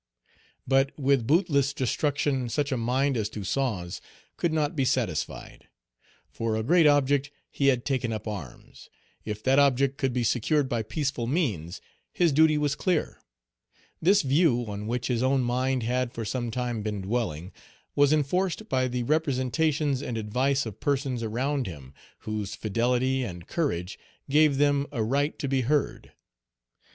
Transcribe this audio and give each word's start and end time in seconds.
But 0.67 0.97
with 0.99 1.27
bootless 1.27 1.75
destruction 1.75 2.49
such 2.49 2.71
a 2.71 2.75
mind 2.75 3.15
as 3.15 3.29
Toussaint's 3.29 4.01
could 4.35 4.51
not 4.51 4.75
be 4.75 4.83
satisfied. 4.83 5.67
For 6.31 6.55
a 6.55 6.63
great 6.63 6.87
object 6.87 7.29
he 7.51 7.67
had 7.67 7.85
taken 7.85 8.11
up 8.11 8.27
arms; 8.27 8.89
if 9.25 9.43
that 9.43 9.59
object 9.59 9.99
could 9.99 10.11
be 10.11 10.23
secured 10.23 10.67
by 10.67 10.81
peaceful 10.81 11.27
means, 11.27 11.81
his 12.11 12.31
duty 12.31 12.57
was 12.57 12.73
clear. 12.73 13.21
This 14.01 14.23
view, 14.23 14.65
on 14.67 14.87
which 14.87 15.05
his 15.05 15.21
own 15.21 15.41
mind 15.43 15.83
had 15.83 16.11
for 16.11 16.25
some 16.25 16.49
time 16.49 16.81
been 16.81 17.01
dwelling, 17.01 17.51
was 17.95 18.11
enforced 18.11 18.67
by 18.67 18.87
the 18.87 19.03
representations 19.03 20.01
and 20.01 20.17
advice 20.17 20.65
of 20.65 20.79
persons 20.79 21.21
around 21.21 21.67
him, 21.67 21.93
whose 22.21 22.55
fidelity 22.55 23.21
and 23.23 23.45
courage 23.47 23.99
gave 24.31 24.57
them 24.57 24.87
a 24.91 25.03
right 25.03 25.37
to 25.37 25.47
be 25.47 25.61
heard. 25.61 26.11